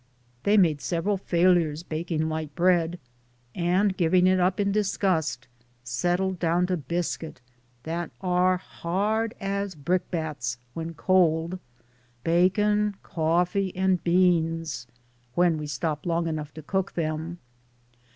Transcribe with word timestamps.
They 0.45 0.57
made 0.57 0.81
several 0.81 1.15
failures 1.15 1.83
baking 1.83 2.27
light 2.27 2.55
bread, 2.55 2.97
and, 3.53 3.95
giving 3.95 4.25
it 4.25 4.39
up 4.39 4.59
in 4.59 4.71
disgust, 4.71 5.47
settled 5.83 6.39
down 6.39 6.65
to 6.65 6.75
biscuit, 6.77 7.39
that 7.83 8.09
are 8.19 8.57
hard 8.57 9.35
as 9.39 9.75
brick 9.75 10.09
bats, 10.09 10.57
when 10.73 10.95
cold, 10.95 11.59
bacon, 12.23 12.95
coffee, 13.03 13.75
and 13.75 14.03
beans— 14.03 14.87
when 15.35 15.59
we 15.59 15.67
stop 15.67 16.07
long 16.07 16.27
enough 16.27 16.51
to 16.55 16.63
cook 16.63 16.93
them. 16.93 17.37